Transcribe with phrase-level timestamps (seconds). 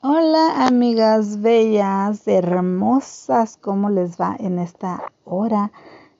[0.00, 5.72] Hola amigas bellas, hermosas, ¿cómo les va en esta hora?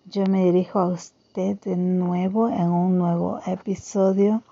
[0.05, 4.43] Yo me dirijo a usted de nuevo en un nuevo episodio.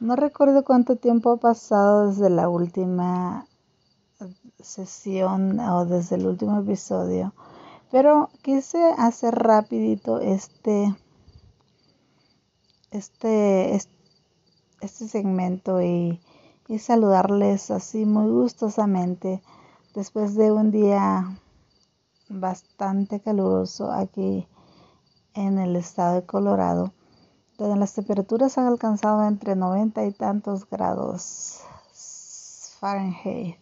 [0.00, 3.46] No recuerdo cuánto tiempo ha pasado desde la última
[4.58, 7.34] sesión o desde el último episodio,
[7.92, 10.92] pero quise hacer rapidito este
[12.90, 13.76] este,
[14.80, 16.20] este segmento y,
[16.68, 19.42] y saludarles así muy gustosamente
[19.94, 21.38] después de un día
[22.28, 24.48] bastante caluroso aquí
[25.34, 26.92] en el estado de Colorado,
[27.58, 31.60] donde las temperaturas han alcanzado entre 90 y tantos grados
[32.80, 33.56] Fahrenheit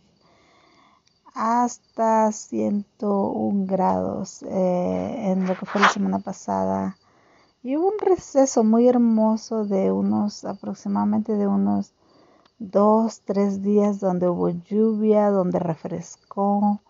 [1.34, 6.96] hasta 101 grados eh, en lo que fue la semana pasada.
[7.62, 11.92] Y hubo un receso muy hermoso de unos, aproximadamente de unos
[12.58, 16.80] dos, tres días donde hubo lluvia, donde refrescó,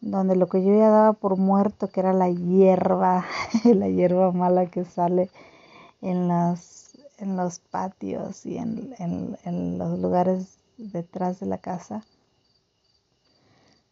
[0.00, 3.24] donde lo que yo ya daba por muerto, que era la hierba,
[3.64, 5.30] la hierba mala que sale
[6.02, 12.02] en los, en los patios y en, en los lugares detrás de la casa.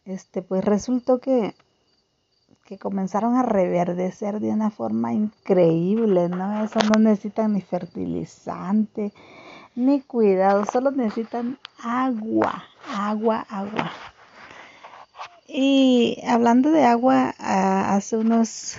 [0.05, 1.55] Este, pues resultó que
[2.65, 6.65] que comenzaron a reverdecer de una forma increíble, ¿no?
[6.65, 9.13] Eso no necesitan ni fertilizante,
[9.75, 13.91] ni cuidado, solo necesitan agua, agua, agua.
[15.47, 18.77] Y hablando de agua, ah, hace unos,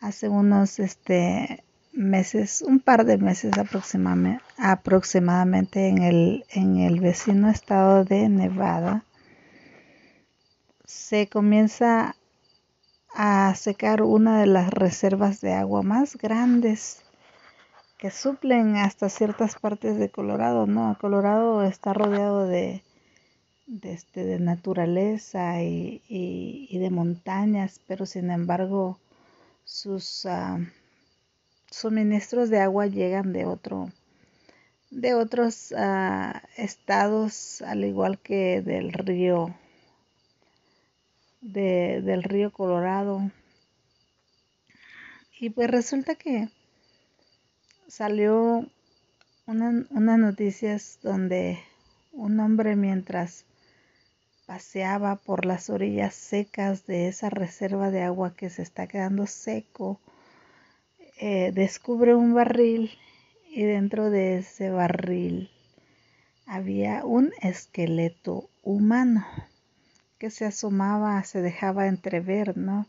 [0.00, 1.64] hace unos, este,
[1.96, 9.04] meses, un par de meses aproximadamente, aproximadamente en el, en el vecino estado de Nevada,
[10.84, 12.14] se comienza
[13.14, 17.02] a secar una de las reservas de agua más grandes
[18.10, 20.96] suplen hasta ciertas partes de Colorado, ¿no?
[21.00, 22.82] Colorado está rodeado de,
[23.66, 28.98] de, este, de naturaleza y, de montañas, pero sin embargo
[29.64, 30.58] sus ah,
[31.70, 33.90] suministros de agua llegan de otro
[34.90, 39.54] de otros ah, estados al igual que del río
[41.40, 43.30] del río Colorado.
[45.38, 46.48] Y pues resulta que
[47.88, 48.66] salió
[49.46, 51.58] una, unas noticias donde
[52.12, 53.44] un hombre mientras
[54.46, 60.00] paseaba por las orillas secas de esa reserva de agua que se está quedando seco,
[61.18, 62.90] eh, descubre un barril
[63.48, 65.50] y dentro de ese barril
[66.46, 69.26] había un esqueleto humano
[70.18, 72.86] que se asomaba, se dejaba entrever, ¿no?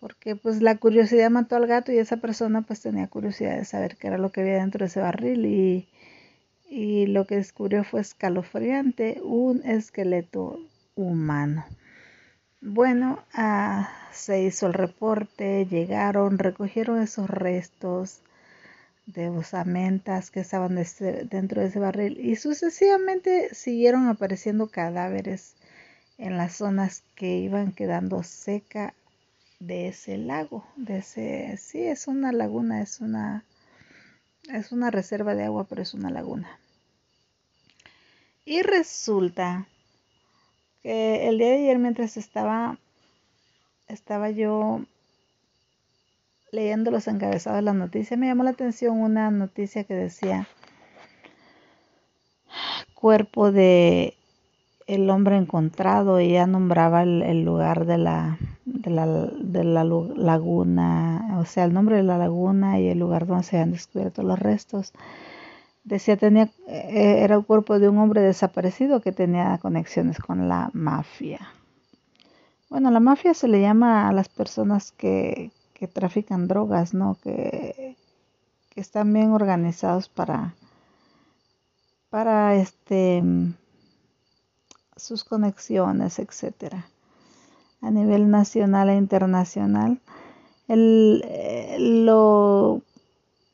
[0.00, 3.96] Porque pues la curiosidad mató al gato y esa persona pues tenía curiosidad de saber
[3.96, 5.88] qué era lo que había dentro de ese barril y,
[6.68, 10.60] y lo que descubrió fue escalofriante, un esqueleto
[10.94, 11.64] humano.
[12.60, 18.22] Bueno, ah, se hizo el reporte, llegaron, recogieron esos restos
[19.06, 25.54] de osamentas que estaban dentro de ese barril y sucesivamente siguieron apareciendo cadáveres
[26.18, 28.94] en las zonas que iban quedando seca
[29.58, 33.44] de ese lago, de ese, sí, es una laguna, es una,
[34.52, 36.58] es una reserva de agua, pero es una laguna.
[38.44, 39.66] Y resulta
[40.82, 42.78] que el día de ayer mientras estaba,
[43.88, 44.82] estaba yo
[46.52, 50.48] leyendo los encabezados de la noticia, me llamó la atención una noticia que decía
[52.94, 54.16] cuerpo de
[54.86, 58.38] el hombre encontrado y ya nombraba el, lugar de la,
[58.86, 63.26] de la, de la, laguna, o sea, el nombre de la laguna y el lugar
[63.26, 64.92] donde se habían descubierto los restos.
[65.82, 70.70] Decía, tenía, eh, era el cuerpo de un hombre desaparecido que tenía conexiones con la
[70.72, 71.48] mafia.
[72.70, 77.16] Bueno, la mafia se le llama a las personas que, que trafican drogas, ¿no?
[77.22, 77.96] Que,
[78.70, 80.54] que están bien organizados para,
[82.08, 83.22] para este
[84.96, 86.86] sus conexiones, etcétera,
[87.86, 90.00] a nivel nacional e internacional.
[90.68, 92.82] lo,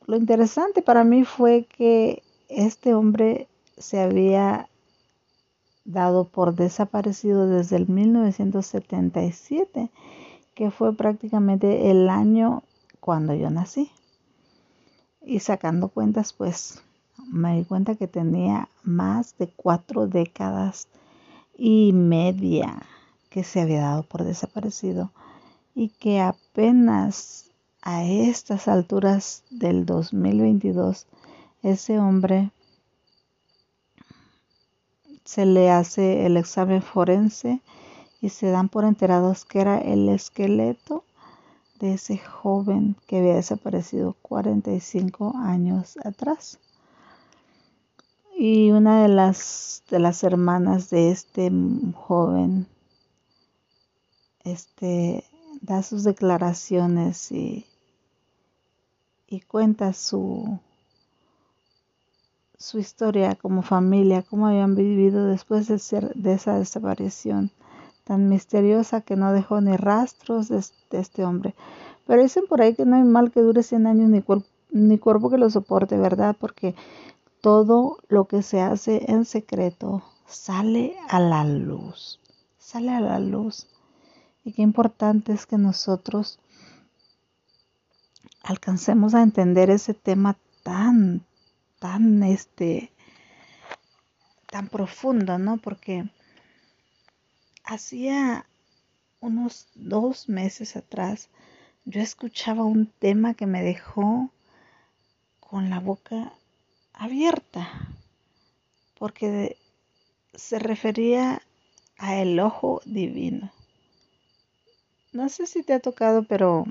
[0.07, 3.47] lo interesante para mí fue que este hombre
[3.77, 4.67] se había
[5.85, 9.91] dado por desaparecido desde el 1977,
[10.55, 12.63] que fue prácticamente el año
[12.99, 13.91] cuando yo nací.
[15.21, 16.81] Y sacando cuentas, pues
[17.31, 20.87] me di cuenta que tenía más de cuatro décadas
[21.55, 22.81] y media
[23.33, 25.11] que se había dado por desaparecido
[25.73, 27.49] y que apenas
[27.81, 31.07] a estas alturas del 2022
[31.63, 32.51] ese hombre
[35.25, 37.59] se le hace el examen forense
[38.21, 41.03] y se dan por enterados que era el esqueleto
[41.79, 46.59] de ese joven que había desaparecido 45 años atrás.
[48.37, 51.51] Y una de las, de las hermanas de este
[51.95, 52.67] joven
[54.43, 55.23] este,
[55.61, 57.65] da sus declaraciones y,
[59.27, 60.59] y cuenta su,
[62.57, 67.51] su historia como familia, cómo habían vivido después de, ser, de esa desaparición
[68.03, 70.61] tan misteriosa que no dejó ni rastros de,
[70.91, 71.55] este hombre.
[72.05, 74.23] Pero dicen por ahí que no hay mal que dure 100 años ni,
[74.71, 76.35] ni cuerpo que lo soporte, ¿verdad?
[76.39, 76.75] Porque
[77.41, 82.19] todo lo que se hace en secreto sale a la luz,
[82.57, 83.67] sale a la luz.
[84.43, 86.39] Y qué importante es que nosotros
[88.41, 91.25] alcancemos a entender ese tema tan,
[91.79, 92.91] tan, este,
[94.49, 95.57] tan profundo, ¿no?
[95.57, 96.09] Porque
[97.63, 98.45] hacía
[99.21, 101.29] unos dos meses atrás
[101.85, 104.31] yo escuchaba un tema que me dejó
[105.39, 106.33] con la boca
[106.93, 107.69] abierta,
[108.97, 109.57] porque
[110.33, 111.41] se refería
[111.97, 113.51] a el ojo divino.
[115.13, 116.65] No sé si te ha tocado, pero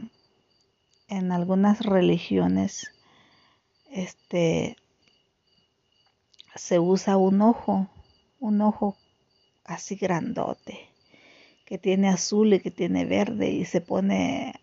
[1.06, 2.92] en algunas religiones
[3.88, 4.76] este
[6.56, 7.88] se usa un ojo,
[8.40, 8.96] un ojo
[9.64, 10.76] así grandote,
[11.64, 14.54] que tiene azul y que tiene verde y se pone,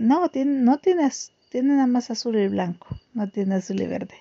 [0.00, 1.08] no, tiene, no tiene,
[1.48, 4.16] tiene nada más azul y blanco, no tiene azul y verde.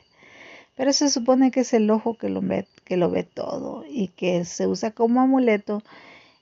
[0.75, 4.09] Pero se supone que es el ojo que lo ve, que lo ve todo y
[4.09, 5.81] que se usa como amuleto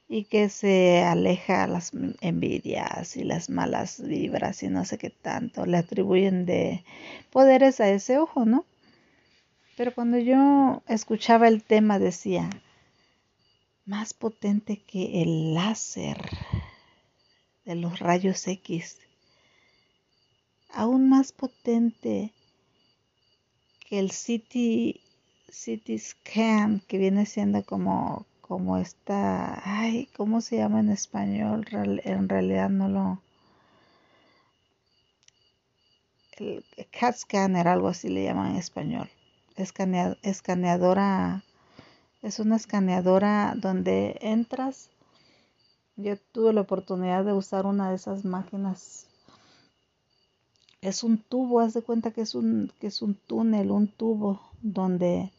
[0.08, 1.92] y que se aleja las
[2.22, 5.66] envidias y las malas vibras y no sé qué tanto.
[5.66, 6.84] Le atribuyen de
[7.32, 8.66] poderes a ese ojo, ¿no?
[9.78, 12.50] Pero cuando yo escuchaba el tema decía,
[13.86, 16.18] más potente que el láser
[17.66, 19.00] de los rayos X,
[20.72, 22.32] aún más potente
[23.88, 25.02] que el CT,
[25.50, 31.66] CT scan, que viene siendo como, como esta, ay, ¿cómo se llama en español?
[31.72, 33.20] En realidad no lo...
[36.38, 39.10] El CAT scanner, algo así le llaman en español.
[39.56, 41.44] escaneadora,
[42.22, 44.92] es una escaneadora donde entras.
[45.96, 49.08] Yo tuve la oportunidad de usar una de esas máquinas
[50.86, 54.40] es un tubo, haz de cuenta que es un, que es un túnel, un tubo
[54.62, 55.32] donde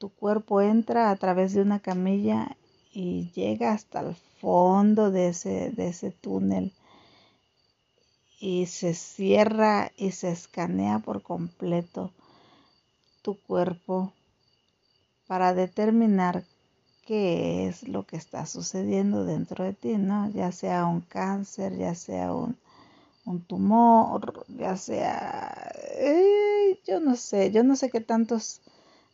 [0.00, 2.56] tu cuerpo entra a través de una camilla
[2.90, 6.72] y llega hasta el fondo de ese, de ese túnel
[8.40, 12.12] y se cierra y se escanea por completo
[13.20, 14.14] tu cuerpo
[15.26, 16.44] para determinar
[17.06, 20.30] qué es lo que está sucediendo dentro de ti, ¿no?
[20.30, 22.56] Ya sea un cáncer, ya sea un,
[23.26, 28.62] un tumor, ya sea, eh, yo no sé, yo no sé qué tantos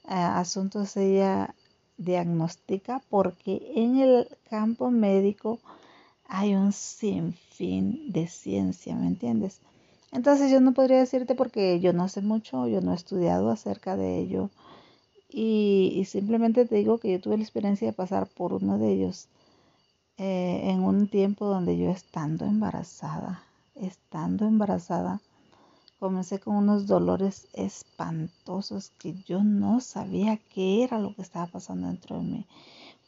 [0.06, 1.54] asuntos ella
[1.96, 5.58] diagnostica porque en el campo médico
[6.28, 9.60] hay un sinfín de ciencia, ¿me entiendes?
[10.12, 13.96] Entonces yo no podría decirte porque yo no sé mucho, yo no he estudiado acerca
[13.96, 14.50] de ello
[15.28, 19.28] y, simplemente te digo que yo tuve la experiencia de pasar por uno de ellos
[20.18, 23.46] eh, en un tiempo donde yo estando embarazada
[23.76, 25.20] estando embarazada,
[26.06, 31.88] comencé con unos dolores espantosos que yo no sabía qué era lo que estaba pasando
[31.88, 32.46] dentro de mí.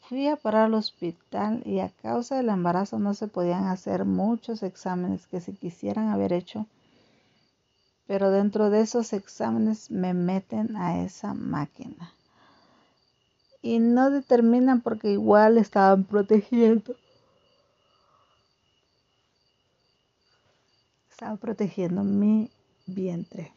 [0.01, 4.63] Fui a parar al hospital y a causa del embarazo no se podían hacer muchos
[4.63, 6.65] exámenes que se quisieran haber hecho.
[8.05, 12.11] Pero dentro de esos exámenes me meten a esa máquina.
[13.61, 16.95] Y no determinan porque igual estaban protegiendo
[21.09, 22.49] estaba protegiendo mi
[22.89, 23.53] vientre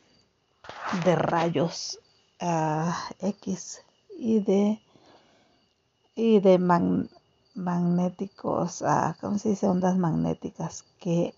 [1.04, 1.98] de rayos
[2.40, 3.82] ah, X
[4.18, 4.80] y de
[6.14, 6.58] y de
[7.54, 9.66] magnéticos, uh, ¿cómo se dice?
[9.66, 11.34] Ondas magnéticas que,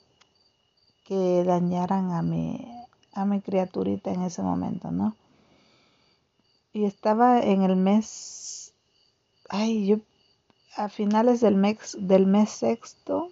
[1.04, 2.66] que dañaran a mi,
[3.12, 5.16] a mi criaturita en ese momento, ¿no?
[6.72, 8.72] Y estaba en el mes,
[9.48, 9.98] ay, yo
[10.76, 13.30] a finales del mes, del mes sexto,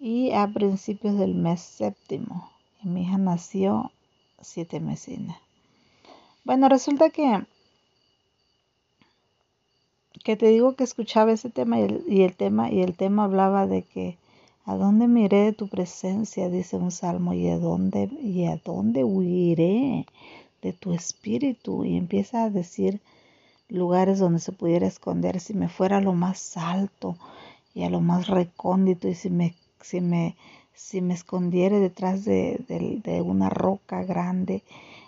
[0.00, 2.53] y a principios del mes séptimo.
[2.84, 3.90] Mi hija nació
[4.40, 5.36] siete mesines.
[6.44, 7.44] Bueno, resulta que
[10.22, 13.24] que te digo que escuchaba ese tema y el, y el, tema y el tema
[13.24, 14.16] hablaba de que
[14.64, 19.04] a dónde miré de tu presencia dice un salmo y a dónde y a dónde
[19.04, 20.06] huiré
[20.62, 23.00] de tu espíritu y empieza a decir
[23.68, 27.16] lugares donde se pudiera esconder, si me fuera a lo más alto
[27.74, 30.36] y a lo más recóndito y si me, si me,
[30.74, 32.60] si me escondiera detrás de,
[33.04, 34.62] de una roca grande,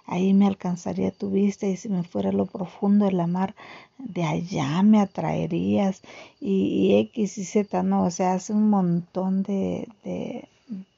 [0.06, 3.54] ahí me alcanzaría tu vista y si me fuera a lo profundo de la mar,
[3.98, 6.02] de allá me atraerías.
[6.40, 10.48] Y, X y Z, no, o sea, hace un montón de, de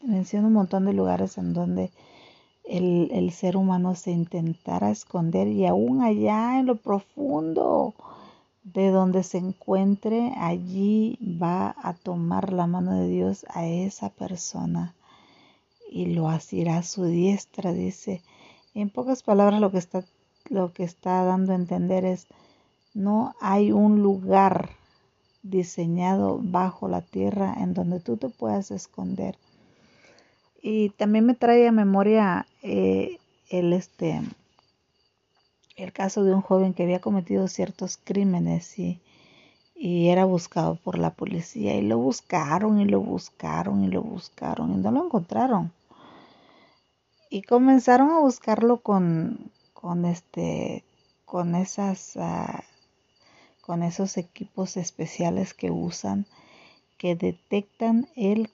[0.03, 1.91] menciona un montón de lugares en donde
[2.65, 7.95] el, el, ser humano se intentara esconder y aún allá en lo profundo
[8.75, 14.95] de donde se encuentre, allí va a tomar la mano de Dios a esa persona
[15.91, 18.23] y lo asirá a su diestra, dice.
[18.75, 20.05] En pocas palabras lo que está,
[20.51, 22.27] lo que está dando a entender es,
[22.95, 24.71] no hay un lugar
[25.43, 29.37] diseñado bajo la tierra en donde tú te puedas esconder
[30.63, 34.21] y también me trae a memoria eh, el, este,
[35.79, 39.01] el caso de un joven que había cometido ciertos crímenes y,
[39.75, 44.73] y era buscado por la policía y lo buscaron y lo buscaron y lo buscaron
[44.73, 45.73] y no lo encontraron.
[47.31, 50.85] Y comenzaron a buscarlo con, con este
[51.25, 52.63] con esas uh,
[53.61, 56.27] con esos equipos especiales que usan
[56.97, 58.51] que detectan el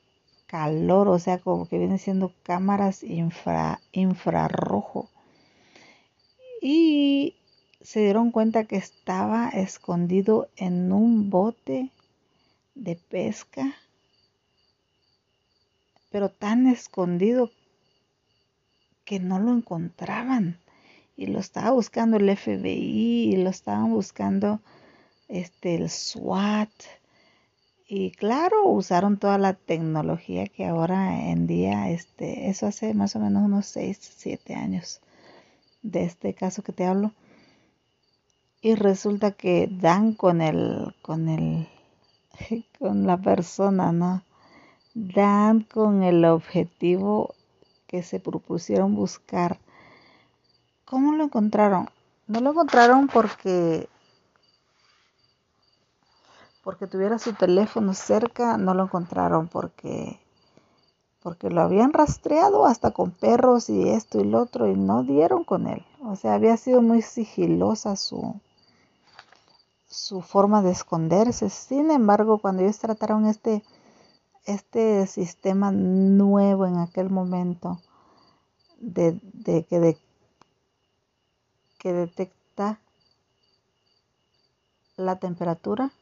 [0.47, 5.09] calor, o sea, como que vienen siendo cámaras infra, infrarrojo.
[7.85, 11.91] Se dieron cuenta que estaba escondido en un bote
[12.75, 13.77] de pesca,
[16.11, 17.53] pero tan escondido
[19.05, 20.59] que no lo encontraban.
[21.17, 24.59] Y lo estaba buscando el FBI y lo estaban buscando
[25.29, 26.73] este el SWAT
[27.87, 33.21] y claro, usaron toda la tecnología que ahora en día, este, eso hace más o
[33.21, 35.01] menos unos 6, 7 años
[35.83, 37.13] de este caso que te hablo.
[38.65, 41.69] Y resulta que dan con el, con el,
[42.79, 44.23] con la persona, ¿no?
[44.95, 47.35] Dan con el objetivo
[47.87, 49.59] que se propusieron buscar.
[50.87, 51.91] ¿Cómo lo encontraron?
[52.27, 53.87] No lo encontraron porque
[56.63, 60.19] porque tuviera su teléfono cerca, no lo encontraron porque
[61.23, 65.45] porque lo habían rastreado hasta con perros y esto y lo otro y no dieron
[65.45, 65.85] con él.
[66.03, 68.41] O sea, había sido muy sigilosa su
[69.95, 71.51] su forma de esconderse.
[71.51, 73.63] Sin embargo, cuando ellos trataron este
[74.45, 77.81] este sistema nuevo en aquel momento
[78.79, 79.99] de, de que de,
[81.83, 82.79] detecta
[84.97, 85.93] la temperatura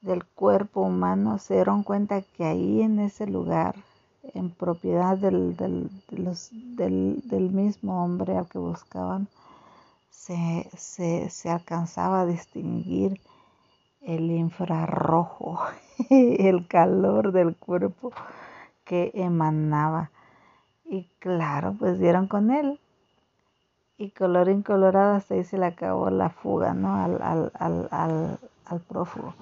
[0.00, 3.76] del cuerpo humano se dieron cuenta que ahí en ese lugar,
[4.34, 9.28] en propiedad del, del, los, del, del mismo hombre al que buscaban,
[10.12, 13.20] se, se, se, alcanzaba a distinguir
[14.02, 15.58] el infrarrojo,
[16.10, 18.12] el calor del cuerpo
[18.84, 20.10] que emanaba.
[20.84, 22.78] Y claro, pues dieron con él.
[23.96, 26.96] Y color incolorado hasta ahí se le acabó la fuga, ¿no?
[27.02, 29.34] Al, al, al, al, al prófugo.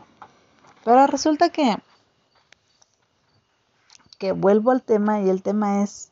[0.84, 1.76] Pero resulta que,
[4.18, 6.10] que vuelvo al tema y el tema es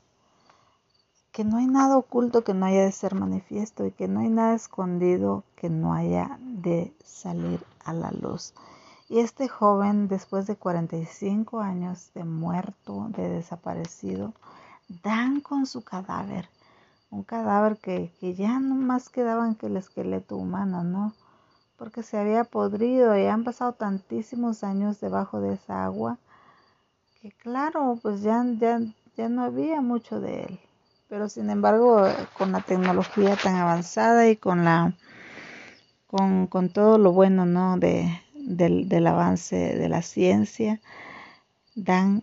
[1.38, 4.28] que no hay nada oculto que no haya de ser manifiesto y que no hay
[4.28, 8.54] nada escondido que no haya de salir a la luz.
[9.08, 14.32] Y este joven, después de 45 años de muerto, de desaparecido,
[15.04, 16.48] dan con su cadáver.
[17.08, 21.12] Un cadáver que, que ya no más quedaban que el esqueleto humano, ¿no?
[21.76, 26.18] porque se había podrido y han pasado tantísimos años debajo de esa agua
[27.22, 28.80] que claro, pues ya, ya,
[29.16, 30.60] ya no había mucho de él.
[31.08, 34.94] Pero sin embargo, con la tecnología tan avanzada y con la
[36.06, 37.78] con, con todo lo bueno ¿no?
[37.78, 40.80] de, del, del avance de la ciencia,
[41.74, 42.22] dan,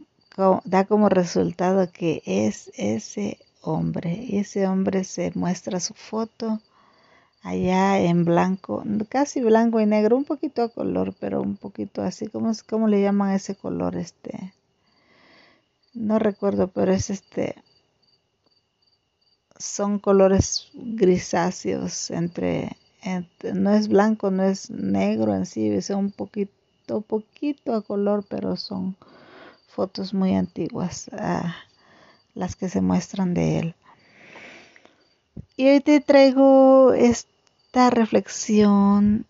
[0.65, 4.13] da como resultado que es ese hombre.
[4.13, 6.59] Y ese hombre se muestra su foto
[7.43, 12.27] allá en blanco, casi blanco y negro, un poquito a color, pero un poquito así,
[12.27, 13.95] como cómo le llaman ese color?
[13.97, 14.53] Este,
[15.93, 17.55] no recuerdo, pero es este,
[19.57, 22.75] son colores grisáceos entre,
[23.53, 28.57] no es blanco, no es negro en sí, es un poquito, poquito a color, pero
[28.57, 28.95] son
[29.67, 31.55] fotos muy antiguas, ah,
[32.33, 33.75] las que se muestran de él.
[35.57, 39.25] Y hoy te traigo este reflexión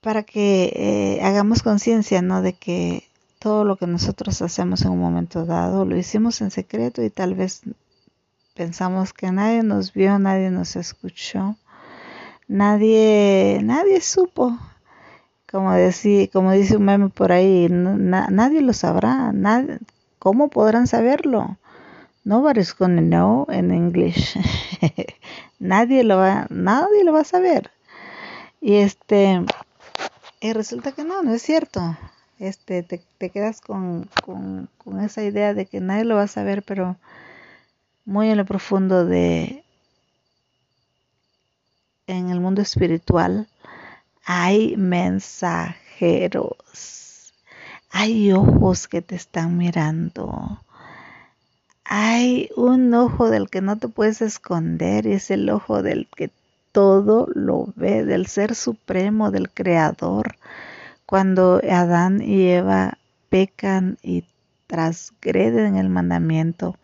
[0.00, 2.42] para que eh, hagamos conciencia, ¿no?
[2.42, 3.09] De que
[3.40, 7.34] todo lo que nosotros hacemos en un momento dado lo hicimos en secreto y tal
[7.34, 7.62] vez
[8.54, 11.56] pensamos que nadie nos vio, nadie nos escuchó,
[12.46, 14.56] nadie, nadie supo.
[15.50, 19.32] Como, decía, como dice un meme por ahí, nadie lo sabrá.
[19.32, 19.78] Nadie,
[20.20, 21.56] ¿Cómo podrán saberlo?
[22.24, 24.36] Nobody's gonna know in English.
[25.58, 27.70] nadie lo va, nadie lo va a saber.
[28.60, 29.40] Y este,
[30.40, 31.96] y resulta que no, no es cierto.
[32.40, 36.28] Este, te, te quedas con, con, con esa idea de que nadie lo va a
[36.28, 36.96] saber, pero
[38.04, 39.62] muy en lo profundo de
[42.08, 43.46] en el mundo espiritual
[44.24, 46.54] hay mensajeros,
[47.90, 50.60] hay ojos que te están mirando,
[51.84, 56.30] hay un ojo del que no te puedes esconder y es el ojo del que
[56.72, 60.36] todo lo ve, del ser supremo, del creador.
[61.10, 62.96] Cuando Adán y Eva
[63.30, 64.22] pecan y
[64.68, 66.76] transgreden el mandamiento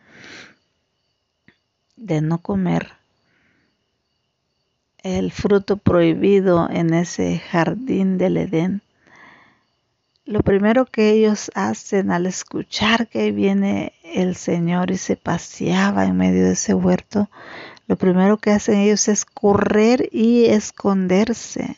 [1.94, 2.88] de no comer
[5.04, 8.82] el fruto prohibido en ese jardín del Edén,
[10.24, 16.16] lo primero que ellos hacen al escuchar que viene el Señor y se paseaba en
[16.16, 17.30] medio de ese huerto,
[17.86, 21.76] lo primero que hacen ellos es correr y esconderse.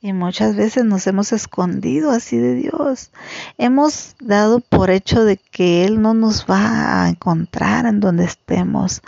[0.00, 3.10] Y muchas veces nos hemos escondido así de Dios.
[3.58, 9.02] Hemos dado por hecho de que Él no nos va a encontrar en donde estemos.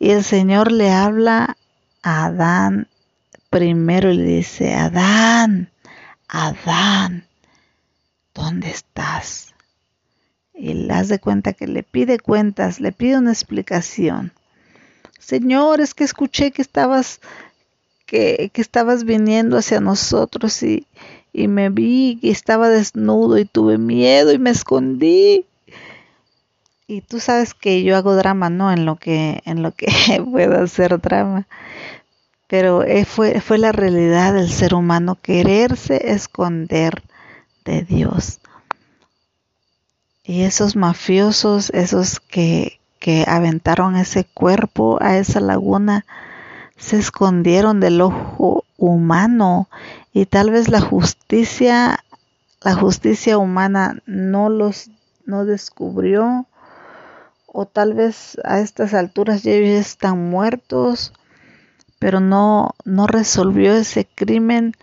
[0.00, 1.56] Y el Señor le habla
[2.02, 2.88] a Adán
[3.52, 5.70] primero le dice, Adán,
[6.26, 7.26] Adán,
[8.32, 9.52] ¿dónde estás?
[10.54, 14.32] Y le hace cuenta que le pide cuentas, le pide una explicación.
[15.18, 17.20] Señor, es que escuché que estabas,
[18.12, 20.86] que, que estabas viniendo hacia nosotros y,
[21.32, 25.46] y me vi que estaba desnudo y tuve miedo y me escondí.
[26.86, 28.70] Y tú sabes que yo hago drama, ¿no?
[28.70, 29.86] En lo que, en lo que
[30.30, 31.46] puedo hacer drama
[32.52, 37.02] pero eh, fue, fue la realidad del ser humano quererse esconder
[37.64, 38.40] de Dios.
[40.22, 46.04] Y esos mafiosos, esos que, que aventaron ese cuerpo a esa laguna,
[46.82, 49.68] se escondieron del ojo humano
[50.12, 52.04] y tal vez la justicia,
[52.60, 54.90] la justicia humana no los
[55.24, 56.46] no descubrió
[57.46, 61.12] o tal vez a estas alturas ya están muertos
[62.00, 64.74] pero no, no resolvió ese crimen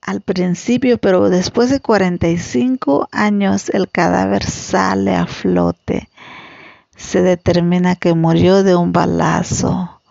[0.00, 6.08] al principio, pero después de 45 años el cadáver sale a flote.
[6.96, 10.01] Se determina que murió de un balazo,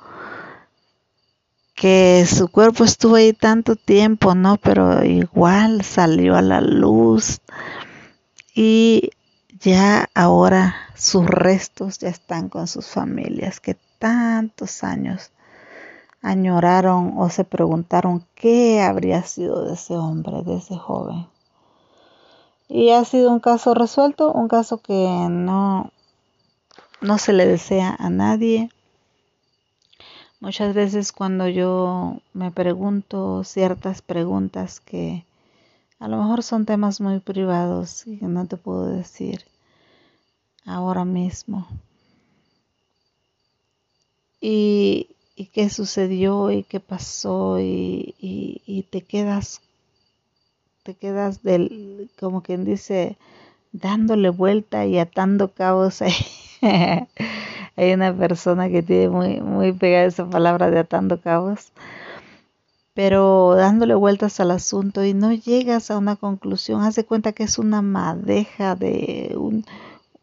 [1.82, 4.58] que su cuerpo estuvo ahí tanto tiempo, ¿no?
[4.58, 7.40] Pero igual salió a la luz
[8.54, 9.10] y
[9.60, 15.32] ya ahora sus restos ya están con sus familias que tantos años
[16.22, 21.26] añoraron o se preguntaron qué habría sido de ese hombre, de ese joven.
[22.70, 25.90] Y ha sido un caso resuelto, un caso que no,
[27.02, 28.70] no se le desea a nadie.
[30.42, 35.24] Muchas veces cuando yo me pregunto ciertas preguntas que
[36.00, 39.46] a lo mejor son temas muy privados y que no te puedo decir
[40.66, 41.68] ahora mismo.
[44.42, 49.62] Y, y qué sucedió y qué pasó y, y, te quedas
[50.82, 53.16] te quedas del como quien dice
[53.74, 56.02] dándole vuelta y atando cabos
[57.78, 61.72] hay una persona que tiene muy muy pegada esa palabra de atando cabos
[62.94, 66.82] pero dándole vueltas al asunto y no llegas a una conclusión.
[66.82, 69.66] Haz de cuenta que es una madeja de un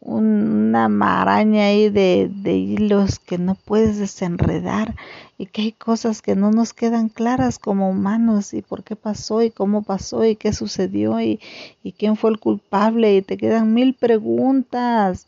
[0.01, 4.95] una maraña ahí de, de, hilos que no puedes desenredar
[5.39, 9.43] y que hay cosas que no nos quedan claras como humanos y por qué pasó
[9.43, 11.41] y cómo pasó y qué sucedió y,
[11.83, 15.27] y quién fue el culpable y te quedan mil preguntas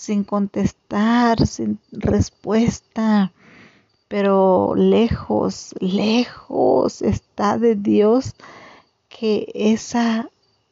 [0.00, 3.32] sin contestar, sin respuesta.
[4.08, 8.34] Pero lejos, lejos está de Dios
[9.08, 10.30] que esa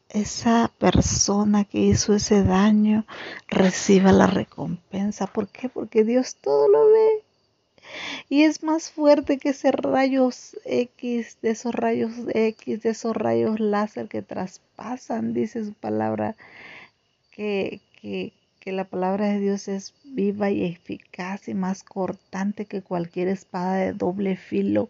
[0.09, 3.05] esa persona que hizo ese daño
[3.47, 5.27] reciba la recompensa.
[5.27, 5.69] ¿Por qué?
[5.69, 7.23] Porque Dios todo lo ve.
[8.27, 13.59] Y es más fuerte que esos rayos X, de esos rayos X, de esos rayos
[13.59, 16.35] láser que traspasan, dice su palabra,
[17.31, 22.81] que, que, que la palabra de Dios es viva y eficaz y más cortante que
[22.81, 24.89] cualquier espada de doble filo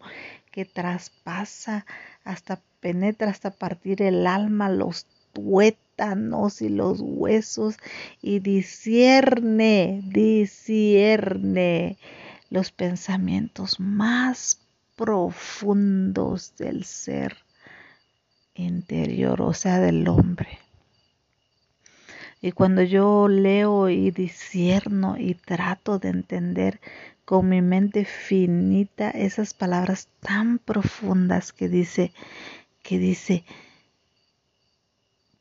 [0.50, 1.86] que traspasa
[2.24, 7.76] hasta penetra hasta partir el alma, los tuétanos y los huesos
[8.20, 11.98] y discierne, discierne
[12.48, 14.60] los pensamientos más
[14.96, 17.36] profundos del ser
[18.54, 20.58] interior, o sea, del hombre.
[22.40, 26.80] Y cuando yo leo y disierno y trato de entender
[27.24, 32.12] con mi mente finita esas palabras tan profundas que dice,
[32.82, 33.44] que dice,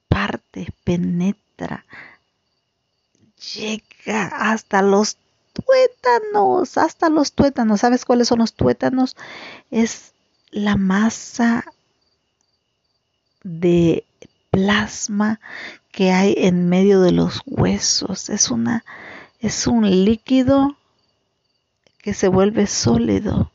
[0.07, 1.85] parte, penetra,
[3.55, 5.17] llega hasta los
[5.53, 7.79] tuétanos, hasta los tuétanos.
[7.79, 9.15] ¿Sabes cuáles son los tuétanos?
[9.71, 10.13] Es
[10.51, 11.65] la masa
[13.43, 14.03] de
[14.51, 15.39] plasma
[15.91, 18.29] que hay en medio de los huesos.
[18.29, 18.83] Es una
[19.39, 20.75] es un líquido
[22.01, 23.51] que se vuelve sólido,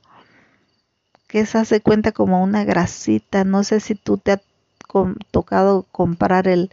[1.26, 3.44] que se hace cuenta como una grasita.
[3.44, 4.40] No sé si tú te ha
[5.30, 6.70] tocado comprar el,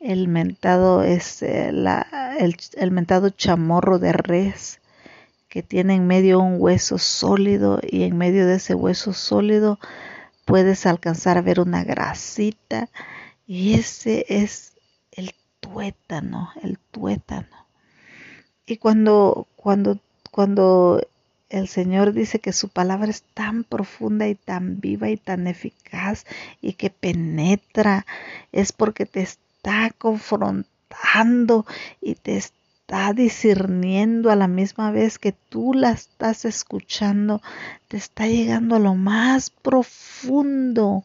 [0.00, 4.80] el mentado es este, la, el, el, mentado chamorro de res
[5.48, 9.78] que tiene en medio un hueso sólido y en medio de ese hueso sólido
[10.44, 12.88] puedes alcanzar a ver una grasita
[13.46, 14.74] y ese es
[15.68, 17.66] tuétano, el tuétano.
[18.66, 19.98] Y cuando cuando
[20.30, 21.00] cuando
[21.48, 26.26] el Señor dice que su palabra es tan profunda y tan viva y tan eficaz
[26.60, 28.06] y que penetra,
[28.52, 31.64] es porque te está confrontando
[32.02, 37.40] y te está discerniendo a la misma vez que tú la estás escuchando,
[37.88, 41.04] te está llegando a lo más profundo.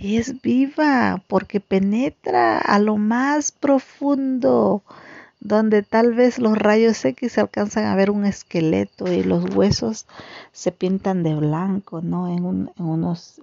[0.00, 4.82] Es viva porque penetra a lo más profundo,
[5.40, 10.06] donde tal vez los rayos X alcanzan a ver un esqueleto y los huesos
[10.52, 12.28] se pintan de blanco, ¿no?
[12.28, 12.70] En, un,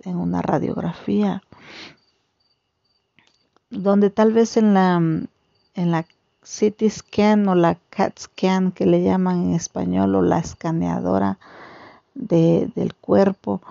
[0.04, 1.44] en, una radiografía
[3.70, 6.06] donde tal vez en la, en la
[6.42, 11.38] CT scan o la CAT scan que le llaman en español o la escaneadora
[12.16, 13.62] de, del cuerpo,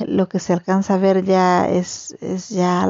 [0.00, 2.88] lo que se alcanza a ver ya es, es ya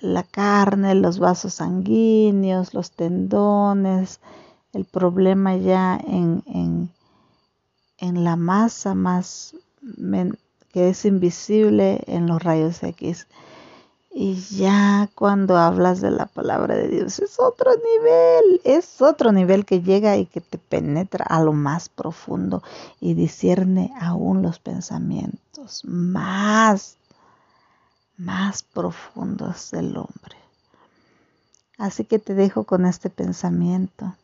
[0.00, 4.20] la carne, los vasos sanguíneos, los tendones,
[4.72, 6.90] el problema ya en, en,
[7.98, 9.54] en la masa más
[10.72, 13.26] que es invisible en los rayos X.
[14.16, 19.64] Y ya cuando hablas de la palabra de Dios es otro nivel, es otro nivel
[19.64, 22.62] que llega y que te penetra a lo más profundo
[23.00, 25.43] y discierne aún los pensamientos
[25.84, 26.96] más,
[28.16, 30.36] más profundos del hombre.
[31.78, 34.14] Así que te dejo con este pensamiento.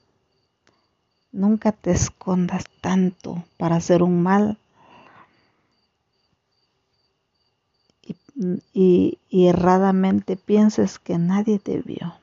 [1.32, 4.58] Nunca te escondas tanto para hacer un mal
[8.72, 12.14] y, erradamente pienses que nadie te vio.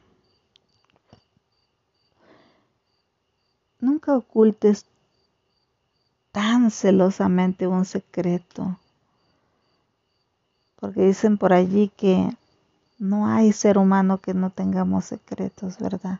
[3.79, 4.85] Nunca ocultes
[6.31, 8.79] tan celosamente un secreto,
[10.79, 12.29] porque dicen por allí que
[12.99, 16.19] no hay ser humano que no tengamos secretos, ¿verdad?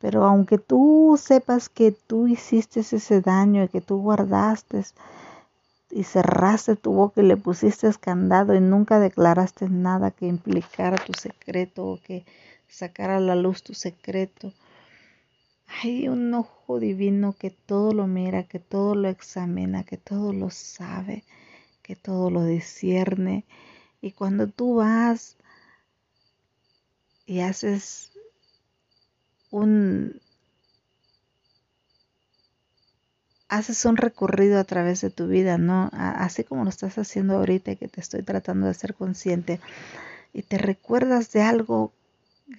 [0.00, 4.84] Pero aunque tú sepas que tú hiciste ese daño y que tú guardaste
[5.90, 11.14] y cerraste tu boca y le pusiste escandado y nunca declaraste nada que implicara tu
[11.14, 12.24] secreto o que
[12.68, 14.52] sacara a la luz tu secreto.
[15.82, 20.50] Hay un ojo divino que todo lo mira, que todo lo examina, que todo lo
[20.50, 21.24] sabe,
[21.86, 23.44] que todo lo discierne.
[24.00, 25.36] Y cuando tú vas
[27.26, 28.10] y haces
[29.50, 30.20] un
[33.48, 35.88] haces un recorrido a través de tu vida, ¿no?
[35.92, 39.60] Así como lo estás haciendo ahorita y que te estoy tratando de ser consciente
[40.32, 41.92] y te recuerdas de algo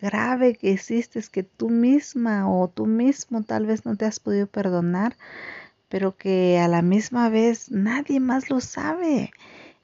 [0.02, 4.48] grave que hiciste que tú misma o tú mismo tal vez no te has podido
[4.48, 5.18] perdonar,
[5.90, 9.32] pero que a la misma vez nadie más lo sabe.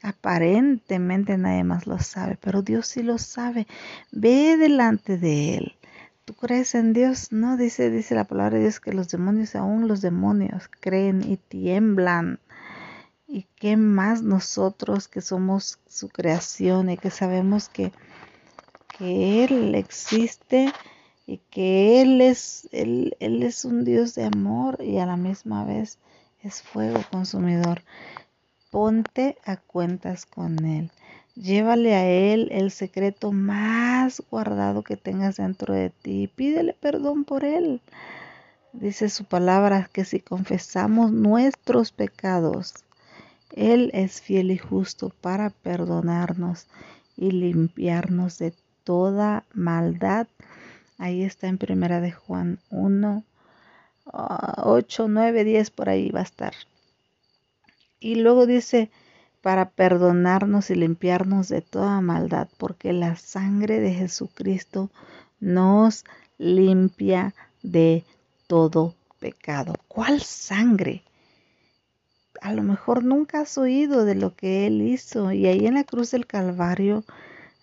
[0.01, 3.67] Aparentemente nadie más lo sabe, pero Dios sí lo sabe.
[4.11, 5.77] Ve delante de Él
[6.25, 7.33] ¿Tú crees en Dios?
[7.33, 11.35] No, dice, dice la palabra de Dios que los demonios, aún los demonios, creen y
[11.35, 12.39] tiemblan.
[13.27, 17.91] ¿Y qué más nosotros que somos su creación y que sabemos que,
[18.97, 20.71] que Él existe
[21.25, 25.63] y que Él es, él, él es un Dios de amor y a la misma
[25.65, 25.99] vez
[26.41, 27.81] es fuego consumidor?
[28.69, 30.91] Ponte a cuentas con Él.
[31.35, 36.29] Llévale a Él el secreto más guardado que tengas dentro de ti.
[36.35, 37.81] Pídele perdón por Él.
[38.73, 42.73] Dice su palabra que si confesamos nuestros pecados,
[43.51, 46.67] Él es fiel y justo para perdonarnos
[47.15, 50.27] y limpiarnos de toda maldad.
[50.97, 53.23] Ahí está en primera de Juan 1,
[54.05, 56.53] 8, 9, 10, por ahí va a estar.
[57.99, 58.91] Y luego dice,
[59.41, 64.89] para perdonarnos y limpiarnos de toda maldad, porque la sangre de Jesucristo
[65.39, 66.05] nos
[66.37, 68.05] limpia de
[68.47, 69.75] todo pecado.
[69.87, 71.03] ¿Cuál sangre?
[72.41, 75.83] A lo mejor nunca has oído de lo que Él hizo y ahí en la
[75.83, 77.03] cruz del Calvario,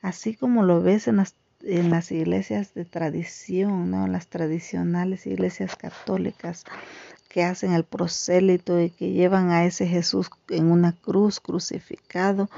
[0.03, 4.07] así como lo ves en las, en las iglesias de tradición, ¿no?
[4.07, 6.65] las tradicionales iglesias católicas,
[7.29, 12.51] que hacen el prosélito y que llevan a ese Jesús en una cruz crucificado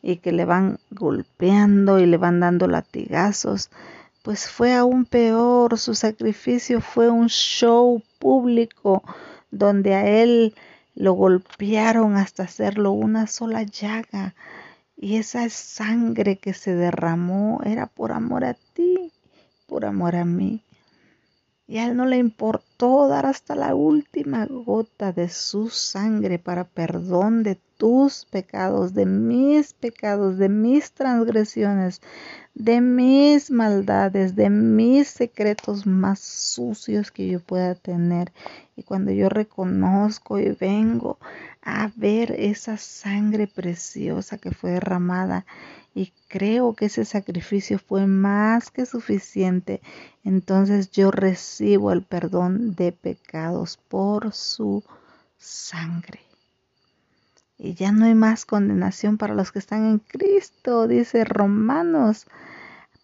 [0.00, 3.70] y que le van golpeando y le van dando latigazos,
[4.22, 9.02] pues fue aún peor, su sacrificio fue un show público
[9.50, 10.54] donde a él
[10.94, 14.34] lo golpearon hasta hacerlo una sola llaga
[15.04, 19.12] y esa sangre que se derramó era por amor a ti,
[19.66, 20.62] por amor a mí.
[21.66, 26.64] Y a él no le importó dar hasta la última gota de su sangre para
[26.64, 32.02] perdón de tus pecados, de mis pecados, de mis transgresiones,
[32.54, 38.32] de mis maldades, de mis secretos más sucios que yo pueda tener.
[38.76, 41.18] Y cuando yo reconozco y vengo
[41.62, 45.46] a ver esa sangre preciosa que fue derramada
[45.94, 49.80] y creo que ese sacrificio fue más que suficiente,
[50.24, 54.82] entonces yo recibo el perdón de pecados por su
[55.38, 56.20] sangre.
[57.56, 62.26] Y ya no hay más condenación para los que están en Cristo, dice Romanos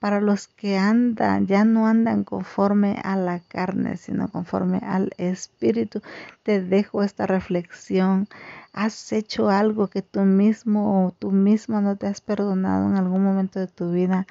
[0.01, 6.01] para los que andan, ya no andan conforme a la carne, sino conforme al Espíritu.
[6.43, 8.27] Te dejo esta reflexión.
[8.73, 13.23] ¿Has hecho algo que tú mismo o tú misma no te has perdonado en algún
[13.23, 14.27] momento de tu vida?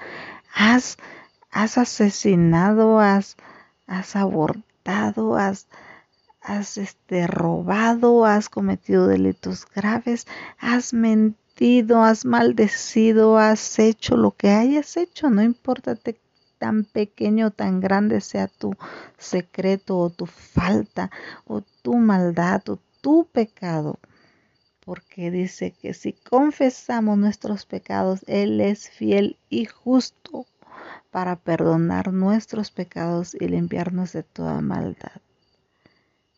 [0.55, 0.97] ¿Has,
[1.51, 3.37] has asesinado, has,
[3.85, 5.67] has abortado, has,
[6.41, 10.25] has este, robado, has cometido delitos graves,
[10.57, 11.37] has mentido?
[12.01, 15.97] Has maldecido, has hecho lo que hayas hecho, no importa
[16.57, 18.75] tan pequeño o tan grande sea tu
[19.17, 21.09] secreto o tu falta
[21.45, 23.99] o tu maldad o tu pecado.
[24.85, 30.45] Porque dice que si confesamos nuestros pecados, Él es fiel y justo
[31.11, 35.21] para perdonar nuestros pecados y limpiarnos de toda maldad.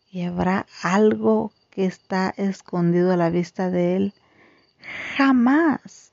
[0.09, 4.13] Y habrá algo que está escondido a la vista de Él
[5.17, 6.11] Jamás,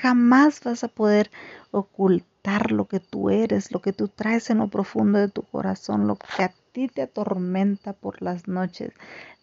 [0.00, 1.30] jamás vas a poder
[1.70, 6.06] ocultar lo que tú eres, lo que tú traes en lo profundo de tu corazón,
[6.06, 8.92] lo que a ti te atormenta por las noches,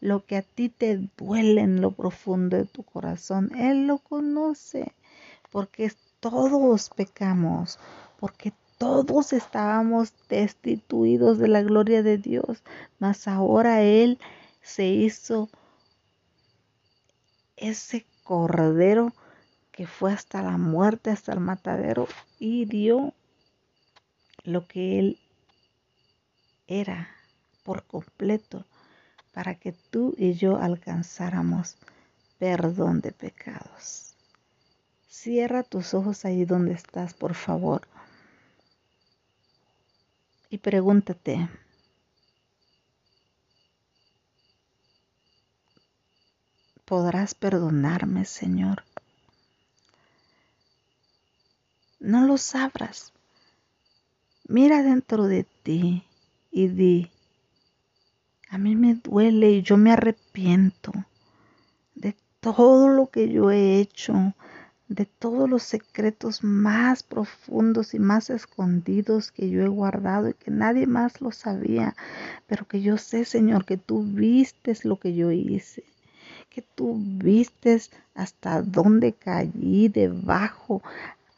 [0.02, 3.52] lo que a ti te duele en lo profundo de tu corazón.
[3.56, 4.94] Él lo conoce,
[5.52, 7.80] porque todos pecamos,
[8.20, 12.64] porque todos estábamos destituidos de la gloria de Dios,
[12.98, 14.20] mas ahora Él
[14.62, 15.50] se hizo
[17.58, 19.12] ese cordero
[19.72, 23.16] que fue hasta la muerte, hasta el matadero, y dio
[24.44, 25.20] lo que él
[26.68, 27.10] era
[27.64, 28.68] por completo
[29.34, 31.78] para que tú y yo alcanzáramos
[32.38, 34.14] perdón de pecados.
[35.10, 37.82] Cierra tus ojos ahí donde estás, por favor.
[40.52, 41.50] Y pregúntate,
[46.90, 48.84] podrás perdonarme, Señor.
[52.00, 53.14] No lo sabrás.
[54.48, 56.04] Mira dentro de ti
[56.52, 57.12] y di,
[58.50, 60.92] a mí me duele y yo me arrepiento
[61.94, 64.34] de todo lo que yo he hecho,
[64.88, 70.50] de todos los secretos más profundos y más escondidos que yo he guardado y que
[70.50, 71.96] nadie más lo sabía,
[72.48, 75.84] pero que yo sé, Señor, que tú vistes lo que yo hice
[76.50, 80.82] que tú vistes hasta dónde caí debajo.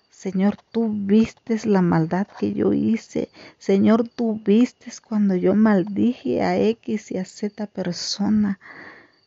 [0.09, 3.29] Señor, tú vistes la maldad que yo hice.
[3.57, 8.59] Señor, tú vistes cuando yo maldije a X y a Z persona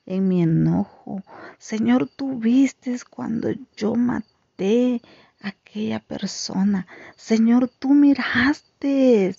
[0.06, 1.22] en mi enojo.
[1.58, 5.00] Señor, tú vistes cuando yo maté
[5.42, 6.86] a aquella persona.
[7.16, 9.34] Señor, tú miraste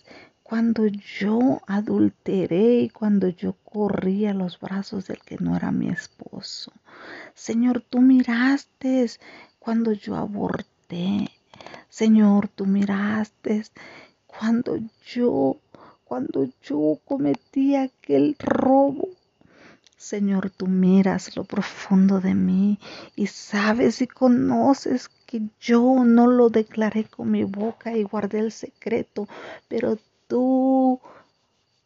[0.48, 5.90] cuando yo adulteré y cuando yo corrí a los brazos del que no era mi
[5.90, 6.72] esposo.
[7.34, 9.10] Señor, tú miraste
[9.58, 11.32] cuando yo aborté.
[11.90, 13.64] Señor, tú miraste
[14.28, 14.78] cuando
[15.08, 15.58] yo,
[16.04, 19.10] cuando yo cometí aquel robo.
[19.98, 22.78] Señor, tú miras lo profundo de mí
[23.16, 28.52] y sabes y conoces que yo no lo declaré con mi boca y guardé el
[28.52, 29.28] secreto,
[29.68, 31.02] pero tú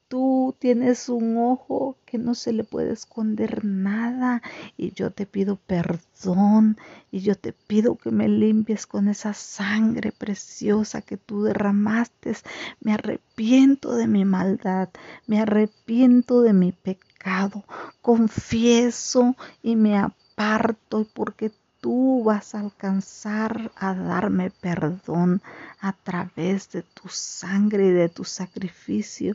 [0.09, 4.41] tú tienes un ojo que no se le puede esconder nada
[4.75, 6.77] y yo te pido perdón
[7.11, 12.35] y yo te pido que me limpies con esa sangre preciosa que tú derramaste.
[12.81, 14.89] Me arrepiento de mi maldad,
[15.27, 17.63] me arrepiento de mi pecado,
[18.01, 25.41] confieso y me aparto porque tú vas a alcanzar a darme perdón
[25.79, 29.33] a través de tu sangre y de tu sacrificio.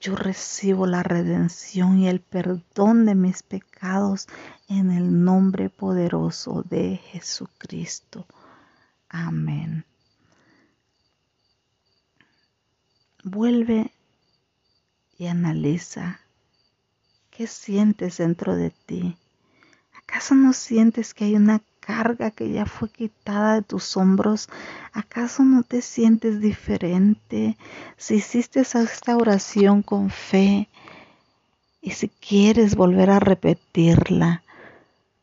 [0.00, 4.28] Yo recibo la redención y el perdón de mis pecados
[4.68, 8.26] en el nombre poderoso de Jesucristo.
[9.08, 9.84] Amén.
[13.24, 13.92] Vuelve
[15.18, 16.20] y analiza
[17.30, 19.16] qué sientes dentro de ti.
[19.96, 24.48] ¿Acaso no sientes que hay una carga que ya fue quitada de tus hombros,
[24.92, 27.56] ¿acaso no te sientes diferente?
[27.96, 30.68] Si hiciste esta oración con fe
[31.80, 34.42] y si quieres volver a repetirla,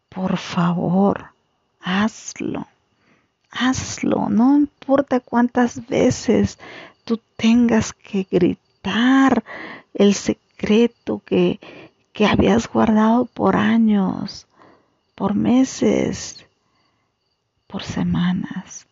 [0.08, 1.32] por favor,
[1.82, 2.66] hazlo.
[3.52, 6.58] Hazlo, no importa cuántas veces
[7.04, 9.44] tú tengas que gritar
[9.94, 11.60] el secreto que,
[12.14, 14.48] que habías guardado por años,
[15.14, 16.46] por meses
[17.74, 18.86] por semanas,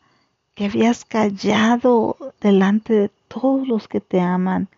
[0.55, 4.69] que habías callado delante de todos los que te aman,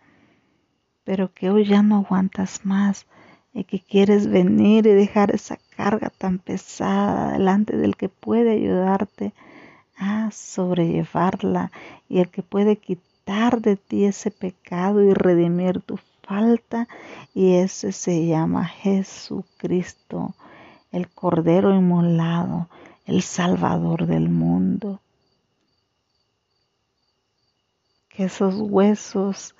[1.04, 3.06] pero que hoy ya no aguantas más
[3.54, 9.32] y que quieres venir y dejar esa carga tan pesada delante del que puede ayudarte
[9.96, 11.72] a sobrellevarla
[12.06, 16.88] y el que puede quitar de ti ese pecado y redimir tu falta
[17.32, 20.34] y ese se llama Jesucristo,
[20.92, 22.68] el Cordero inmolado,
[23.06, 25.00] el Salvador del mundo.
[28.08, 29.54] Que esos huesos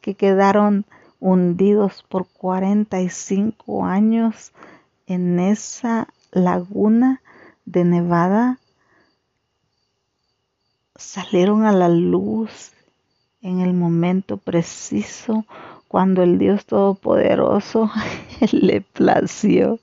[0.00, 0.84] que quedaron
[1.20, 4.52] hundidos por 45 años
[5.06, 7.20] en esa laguna
[7.64, 8.58] de Nevada
[10.94, 12.72] salieron a la luz
[13.42, 15.44] en el momento preciso
[15.88, 17.90] cuando el Dios Todopoderoso
[18.52, 19.78] le plació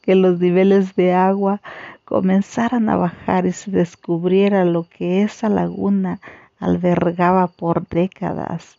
[0.00, 1.60] que los niveles de agua
[2.04, 6.20] comenzaran a bajar y se descubriera lo que esa laguna
[6.58, 8.78] albergaba por décadas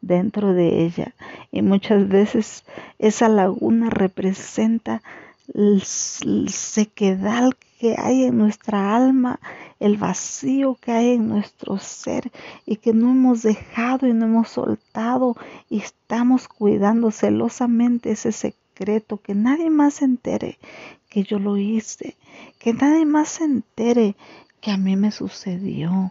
[0.00, 1.14] dentro de ella.
[1.50, 2.64] Y muchas veces
[2.98, 5.02] esa laguna representa
[5.54, 9.38] el sequedal que hay en nuestra alma,
[9.80, 12.30] el vacío que hay en nuestro ser
[12.66, 15.36] y que no hemos dejado y no hemos soltado
[15.70, 20.58] y estamos cuidando celosamente ese secreto, que nadie más se entere
[21.08, 22.16] que yo lo hice,
[22.58, 24.16] que nadie más se entere
[24.60, 26.10] que a mí me sucedió.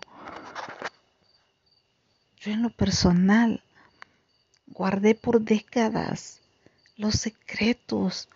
[2.38, 3.64] Yo en lo personal
[4.68, 6.42] guardé por décadas
[6.96, 8.30] los secretos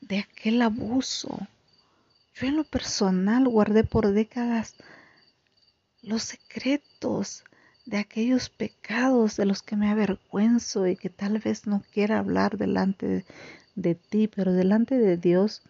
[0.00, 1.46] de aquel abuso.
[2.34, 4.74] Yo en lo personal guardé por décadas
[6.02, 7.44] los secretos
[7.86, 12.58] de aquellos pecados de los que me avergüenzo y que tal vez no quiera hablar
[12.58, 13.24] delante de,
[13.74, 15.62] de ti, pero delante de Dios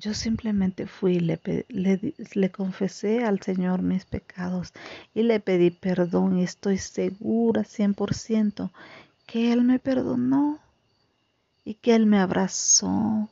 [0.00, 4.72] yo simplemente fui y le, le, confesé al Señor mis pecados
[5.14, 8.70] y le pedí perdón y estoy segura 100%
[9.26, 10.58] que Él me perdonó
[11.66, 13.28] y que Él me abrazó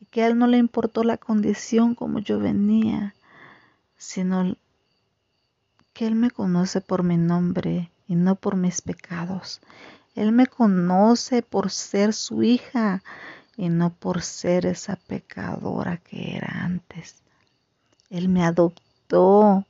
[0.00, 3.16] y que a Él no le importó la condición como yo venía,
[3.96, 4.56] sino
[5.92, 9.60] que Él me conoce por mi nombre y no por mis pecados.
[10.14, 13.02] Él me conoce por ser su hija
[13.60, 17.16] y no por ser esa pecadora que era antes.
[18.08, 19.66] Él me adoptó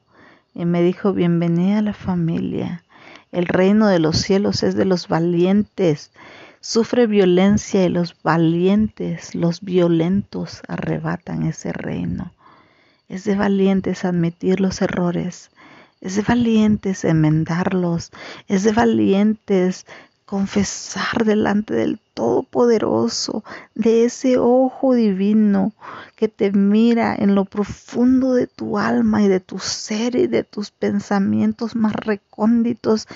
[0.55, 2.85] y me dijo, bienvenida a la familia.
[3.33, 6.13] El reino de los cielos es de los valientes.
[6.61, 12.33] Sufre violencia y los valientes, los violentos arrebatan ese reino.
[13.09, 15.51] Es de valientes admitir los errores.
[16.01, 18.13] Es de valientes enmendarlos.
[18.47, 19.85] Es de valientes
[20.31, 23.43] confesar delante del Todopoderoso,
[23.75, 25.73] de ese ojo divino
[26.15, 30.45] que te mira en lo profundo de tu alma y de tu ser y de
[30.45, 33.09] tus pensamientos más recónditos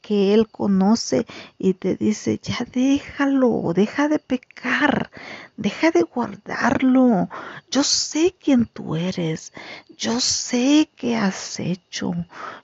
[0.00, 1.26] que Él conoce
[1.58, 5.10] y te dice, ya déjalo, deja de pecar,
[5.58, 7.28] deja de guardarlo.
[7.70, 9.52] Yo sé quién tú eres,
[9.98, 12.14] yo sé qué has hecho,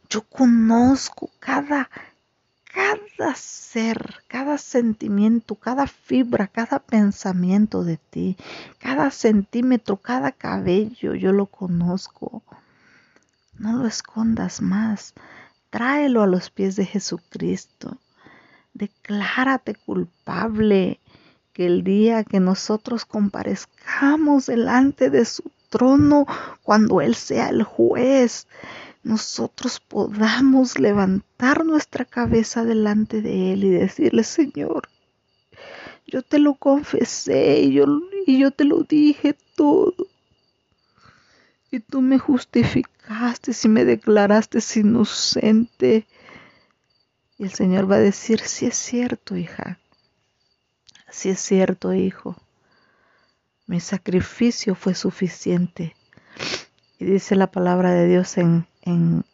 [0.08, 1.90] yo conozco cada
[3.18, 8.36] cada ser, cada sentimiento, cada fibra, cada pensamiento de ti,
[8.78, 12.44] cada centímetro, cada cabello, yo lo conozco.
[13.58, 15.14] No lo escondas más.
[15.70, 17.98] Tráelo a los pies de Jesucristo.
[18.72, 21.00] declárate culpable,
[21.52, 26.24] que el día que nosotros comparezcamos delante de su trono,
[26.62, 28.46] cuando Él sea el juez,
[29.02, 34.88] nosotros podamos levantar nuestra cabeza delante de Él y decirle, Señor,
[36.06, 37.86] yo te lo confesé y yo,
[38.26, 39.94] y yo te lo dije todo.
[41.70, 46.06] Y tú me justificaste y me declaraste inocente.
[47.36, 49.78] Y el Señor va a decir, sí es cierto, hija.
[51.10, 52.36] Sí es cierto, hijo.
[53.66, 55.94] Mi sacrificio fue suficiente.
[56.98, 59.24] Y dice la palabra de Dios en, en,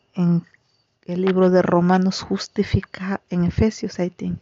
[1.07, 4.41] el libro de Romanos, justifica, en Efesios, I think,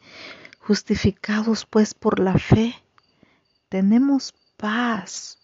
[0.60, 2.74] justificados pues por la fe,
[3.68, 5.38] tenemos paz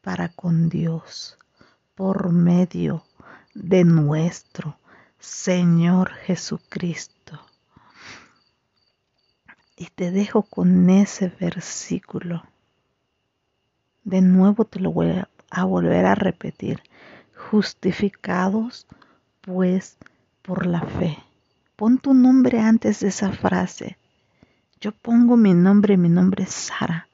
[0.00, 1.38] para con Dios
[1.94, 3.04] por medio
[3.54, 4.78] de nuestro
[5.18, 7.40] Señor Jesucristo.
[9.76, 12.44] Y te dejo con ese versículo.
[14.04, 16.82] De nuevo te lo voy a volver a repetir.
[17.36, 18.86] Justificados
[19.40, 19.96] pues
[20.42, 21.18] por la fe.
[21.76, 23.96] Pon tu nombre antes de esa frase.
[24.80, 27.08] Yo pongo mi nombre, mi nombre es Sara.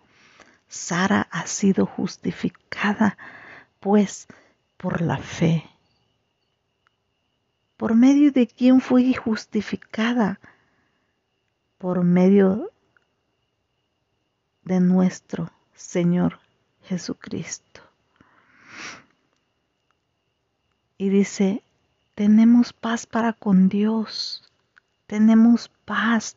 [0.68, 3.18] Sara ha sido justificada
[3.80, 4.26] pues
[4.76, 5.64] por la fe.
[7.76, 10.40] ¿Por medio de quién fui justificada?
[11.82, 12.70] por medio
[14.62, 16.38] de nuestro Señor
[16.82, 17.71] Jesucristo.
[21.02, 21.64] Y dice,
[22.14, 24.48] tenemos paz para con Dios,
[25.08, 26.36] tenemos paz,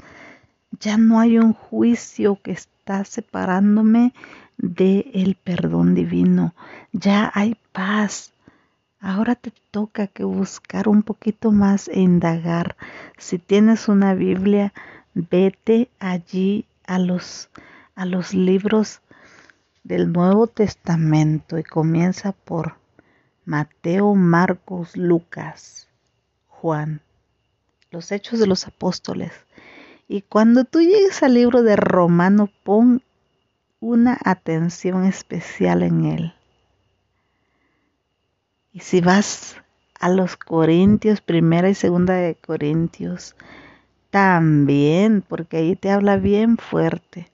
[0.80, 4.12] ya no hay un juicio que está separándome
[4.58, 6.56] del el perdón divino,
[6.94, 8.34] ya hay paz.
[9.00, 12.76] Ahora te toca que buscar un poquito más e indagar.
[13.20, 14.74] Si tienes una Biblia,
[15.14, 17.52] vete allí a los,
[17.94, 19.02] a los libros
[19.84, 22.84] del Nuevo Testamento y comienza por
[23.46, 25.88] Mateo, Marcos, Lucas,
[26.48, 27.02] Juan,
[27.92, 29.32] los hechos de los apóstoles.
[30.08, 33.04] Y cuando tú llegues al libro de Romano, pon
[33.80, 36.34] una atención especial en él.
[38.74, 39.58] Y si vas
[40.00, 43.36] a los Corintios, primera y segunda de Corintios,
[44.10, 47.32] también, porque ahí te habla bien fuerte.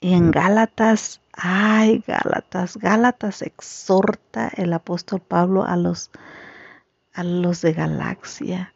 [0.00, 6.10] Y en Gálatas, ay, Gálatas, Gálatas exhorta el apóstol Pablo a los,
[7.14, 8.72] a los de Galaxia.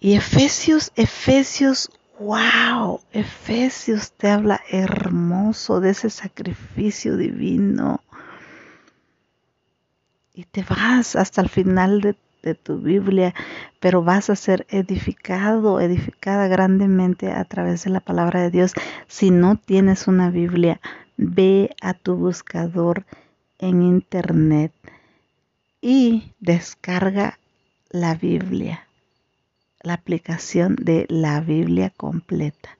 [0.00, 8.02] Y Efesios, Efesios, wow, Efesios te habla hermoso de ese sacrificio divino.
[10.34, 12.14] Y te vas hasta el final de
[12.46, 13.34] de tu Biblia,
[13.80, 18.72] pero vas a ser edificado, edificada grandemente a través de la palabra de Dios.
[19.08, 20.80] Si no tienes una Biblia,
[21.16, 23.04] ve a tu buscador
[23.58, 24.72] en internet
[25.80, 27.38] y descarga
[27.90, 28.86] la Biblia,
[29.82, 32.78] la aplicación de la Biblia completa.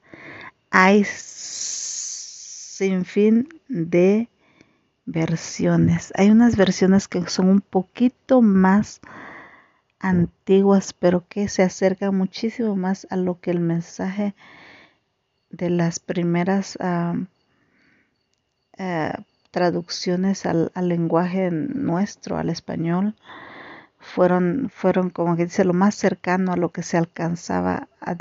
[0.71, 4.29] Hay sin fin de
[5.07, 6.13] versiones.
[6.17, 9.01] Hay unas versiones que son un poquito más
[9.99, 14.35] antiguas, pero que se acercan muchísimo más a lo que el mensaje
[15.51, 16.79] de las primeras
[18.79, 19.13] eh,
[19.51, 23.15] traducciones al, lenguaje nuestro, al español,
[23.99, 28.15] fueron, fueron como que dice lo más cercano a lo que se alcanzaba a,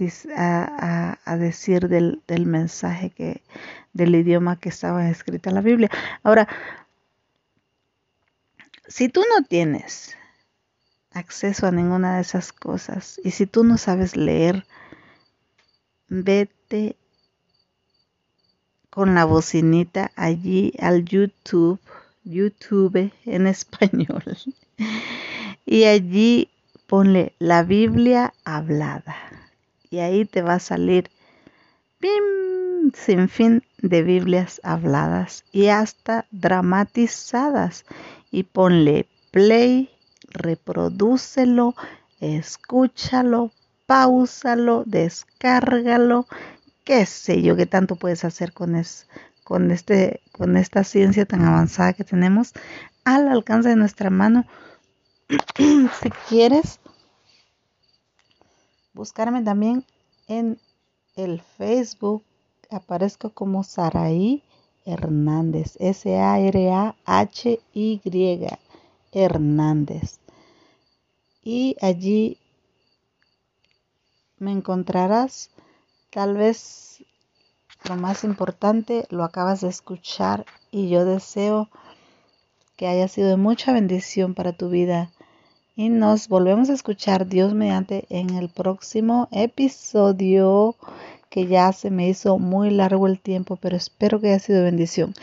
[1.37, 3.43] decir del, del, mensaje que,
[3.93, 5.89] del idioma que estaba escrita en la Biblia.
[6.23, 6.47] Ahora,
[8.87, 10.15] si tú no tienes
[11.15, 13.19] acceso a ninguna de esas cosas.
[13.23, 14.65] Y si tú no sabes leer,
[16.09, 16.97] vete
[18.89, 21.79] con la bocinita allí al YouTube,
[22.23, 24.23] YouTube en español.
[25.67, 26.51] Y allí
[26.85, 29.15] ponle la Biblia hablada.
[29.89, 31.09] Y ahí te va a salir
[31.97, 32.91] ¡pim!
[32.93, 37.85] sin fin de Biblias habladas y hasta dramatizadas.
[38.29, 39.89] Y ponle play
[40.35, 41.75] reprodúcelo,
[42.19, 43.51] escúchalo,
[43.85, 46.27] pausalo, descárgalo,
[46.83, 49.07] qué sé yo qué tanto puedes hacer con, es,
[49.43, 52.53] con, este, con esta ciencia tan avanzada que tenemos
[53.03, 54.45] al alcance de nuestra mano.
[55.57, 56.79] si quieres,
[58.93, 59.83] buscarme también
[60.27, 60.59] en
[61.15, 62.23] el Facebook,
[62.69, 64.43] aparezco como Saraí
[64.85, 66.11] Hernández, S-A-R-A-H-Y
[69.11, 70.19] Hernández.
[71.45, 72.39] Y allí
[74.39, 75.51] me encontrarás.
[76.09, 77.05] Tal vez
[77.87, 81.69] lo más importante lo acabas de escuchar y yo deseo
[82.77, 85.11] que haya sido de mucha bendición para tu vida.
[85.75, 90.75] Y nos volvemos a escuchar Dios mediante en el próximo episodio
[91.29, 94.65] que ya se me hizo muy largo el tiempo, pero espero que haya sido de
[94.65, 95.13] bendición.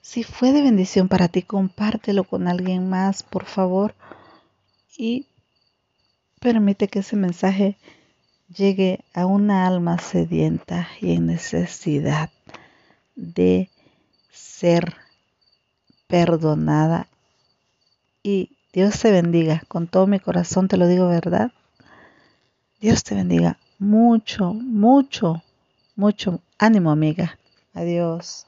[0.00, 3.94] Si fue de bendición para ti, compártelo con alguien más, por favor.
[4.96, 5.26] Y
[6.40, 7.76] permite que ese mensaje
[8.54, 12.30] llegue a una alma sedienta y en necesidad
[13.14, 13.70] de
[14.30, 14.96] ser
[16.06, 17.08] perdonada.
[18.22, 21.52] Y Dios te bendiga, con todo mi corazón te lo digo verdad.
[22.80, 25.42] Dios te bendiga mucho, mucho,
[25.96, 26.40] mucho.
[26.58, 27.38] Ánimo amiga.
[27.74, 28.47] Adiós.